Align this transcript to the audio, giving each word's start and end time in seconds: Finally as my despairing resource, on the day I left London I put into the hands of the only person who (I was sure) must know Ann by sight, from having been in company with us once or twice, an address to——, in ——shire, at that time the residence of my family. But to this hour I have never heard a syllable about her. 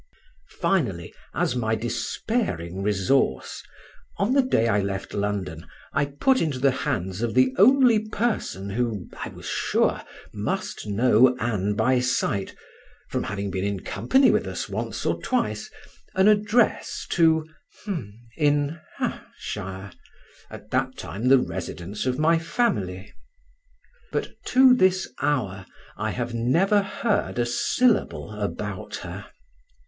Finally 0.59 1.13
as 1.35 1.55
my 1.55 1.75
despairing 1.75 2.81
resource, 2.81 3.61
on 4.17 4.33
the 4.33 4.41
day 4.41 4.67
I 4.67 4.79
left 4.81 5.13
London 5.13 5.67
I 5.93 6.05
put 6.05 6.41
into 6.41 6.57
the 6.57 6.71
hands 6.71 7.21
of 7.21 7.35
the 7.35 7.53
only 7.59 7.99
person 8.09 8.71
who 8.71 9.07
(I 9.23 9.29
was 9.29 9.45
sure) 9.45 10.01
must 10.33 10.87
know 10.87 11.37
Ann 11.37 11.75
by 11.75 11.99
sight, 11.99 12.55
from 13.09 13.25
having 13.25 13.51
been 13.51 13.63
in 13.63 13.81
company 13.81 14.31
with 14.31 14.47
us 14.47 14.67
once 14.67 15.05
or 15.05 15.21
twice, 15.21 15.69
an 16.15 16.27
address 16.27 17.05
to——, 17.11 17.45
in 18.37 18.79
——shire, 19.37 19.91
at 20.49 20.71
that 20.71 20.97
time 20.97 21.27
the 21.27 21.37
residence 21.37 22.07
of 22.07 22.17
my 22.17 22.39
family. 22.39 23.13
But 24.11 24.29
to 24.45 24.73
this 24.73 25.13
hour 25.21 25.67
I 25.95 26.09
have 26.09 26.33
never 26.33 26.81
heard 26.81 27.37
a 27.37 27.45
syllable 27.45 28.31
about 28.31 28.95
her. 29.05 29.27